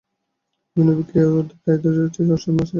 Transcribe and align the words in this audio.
বিভিন্ন 0.77 1.01
ক্রিয়ার 1.01 1.29
জন্য 1.29 1.51
প্রায় 1.61 1.77
চুরাশীটি 1.83 2.21
আসন 2.35 2.55
আছে। 2.55 2.69